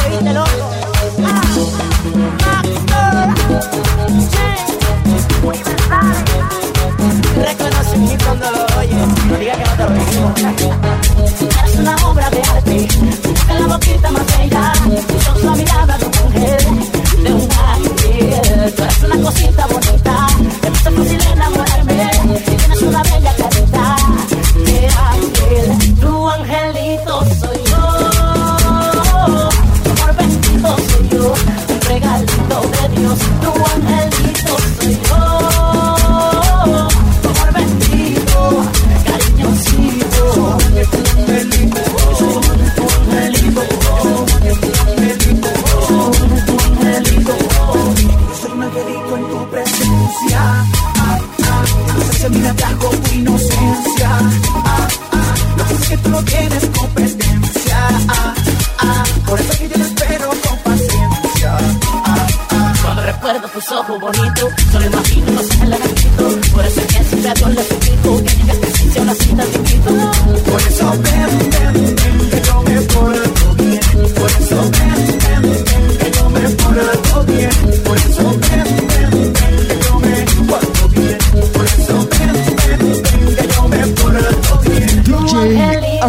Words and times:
se 52.26 52.40
me 52.40 52.50
atrajo 52.50 52.90
tu 52.90 53.14
inocencia. 53.14 54.10
Ah, 54.66 54.88
ah, 55.12 55.34
lo 55.58 55.88
que 55.88 55.98
tú 55.98 56.10
no 56.10 56.24
tienes 56.24 56.66
competencia. 56.78 57.78
Ah, 58.80 59.04
por 59.28 59.40
eso 59.40 59.58
que 59.58 59.70
yo 59.70 59.78
lo 59.78 59.86
espero 59.86 60.30
con 60.30 60.58
paciencia. 60.60 61.58
Cuando 62.84 63.02
recuerdo 63.04 63.48
tus 63.50 63.72
ojos 63.72 64.00
bonitos, 64.00 64.54
solo 64.72 64.86
imagino 64.86 65.32
los 65.34 65.46
no 65.46 65.70
lagartitos. 65.70 66.34
Por 66.54 66.66
eso 66.66 66.80
es 66.82 66.88
que 66.88 67.04
siempre 67.04 67.30
a 67.30 67.34
Dios 67.34 67.50
le 67.56 67.64
suplico 67.64 68.24
que 68.24 68.32
tengas 68.32 68.58
presencia 68.58 69.02
una 69.02 69.16
cita 69.16 69.44
te. 69.46 70.12
Por 70.52 70.62
eso 70.62 70.92
ven, 70.92 71.50
ven, 71.52 71.96
ven, 71.96 72.30
que 72.30 72.42
yo 72.42 72.62
me 72.62 72.82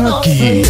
aquí. 0.08 0.62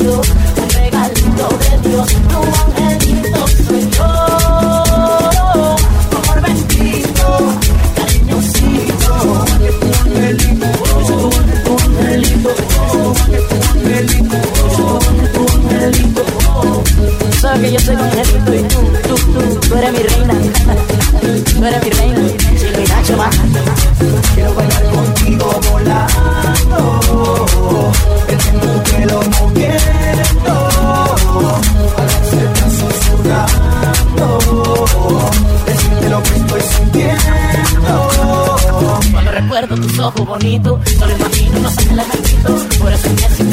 Un 0.00 0.68
regalito 0.70 1.48
de 1.58 1.88
Dios, 1.88 2.08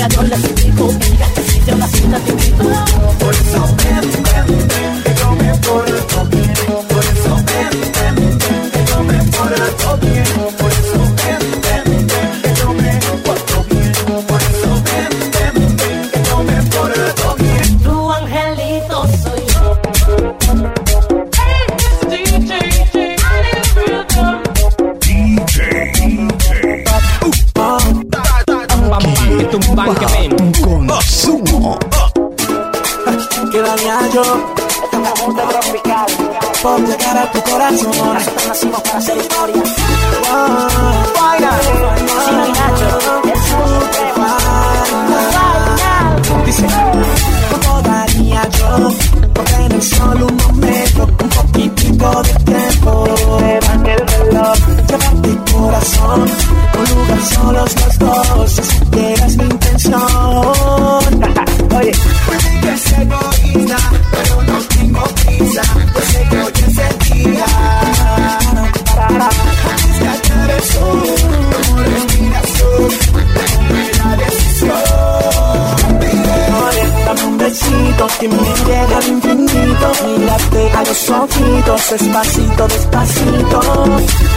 I 0.03 0.07
don't 0.09 0.62
tenía 33.83 34.09
yo. 34.13 34.23
Por 36.61 36.79
llegar 36.87 37.17
a 37.17 37.31
tu 37.31 37.41
corazón. 37.41 38.17
Nacimos 38.47 38.81
para 38.81 38.97
hacer 38.97 39.17
historia. 39.17 39.63
los 80.85 81.09
ojitos, 81.09 81.89
despacito, 81.89 82.67
despacito. 82.67 83.59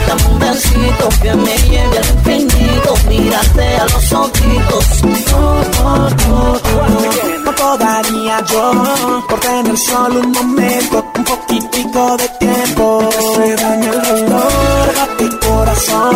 Dame 0.07 0.25
un 0.31 0.39
besito 0.39 1.09
que 1.21 1.33
me 1.35 1.57
lleve 1.69 1.97
al 1.97 2.09
infinito, 2.15 2.93
mírate 3.09 3.77
a 3.77 3.83
los 3.85 4.13
ojitos. 4.13 4.85
Oh, 5.33 5.61
oh, 5.83 6.09
oh, 6.29 7.43
no 7.43 7.53
todavía 7.53 8.43
yo, 8.49 9.23
por 9.27 9.39
tener 9.39 9.77
solo 9.77 10.19
un 10.19 10.31
momento, 10.31 11.05
un 11.15 11.23
poquitico 11.23 12.17
de 12.17 12.29
tiempo. 12.39 13.09
Se 13.35 13.55
daña 13.55 13.89
el 13.89 14.03
reloj, 14.03 15.17
tu 15.17 15.39
corazón, 15.47 16.15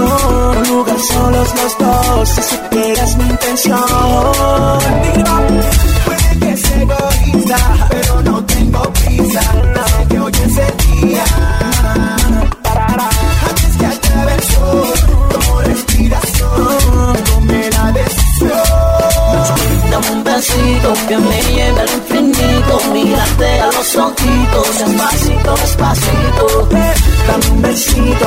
un 0.58 0.68
lugar 0.68 1.00
solos 1.00 1.50
los 1.56 1.78
dos, 1.78 2.30
si 2.30 2.42
supieras 2.42 3.16
mi 3.18 3.24
intención. 3.30 3.80
Mira, 5.16 5.48
puede 6.06 6.40
que 6.40 6.58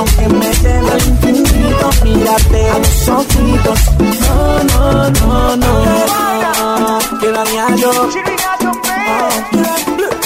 que 0.02 0.29
me 0.29 0.52
lleve 0.55 0.99
infinito, 1.06 1.91
mírate 2.02 2.70
a 2.70 2.79
los 2.79 3.08
ojitos. 3.08 3.81
No, 3.99 4.64
no, 4.64 5.11
no, 5.11 5.56
no, 5.56 5.75
no, 6.79 7.19
que 7.20 7.31
la 7.31 7.44
mía 7.44 7.67
yo. 7.76 8.08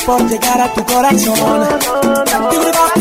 Por 0.07 0.27
llegar 0.29 0.61
a 0.61 0.73
tu 0.73 0.85
corazón. 0.85 1.35
No, 1.39 2.25
no, 2.25 2.25
no. 2.25 2.98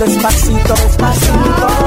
despacito, 0.00 0.72
despacito. 0.72 1.79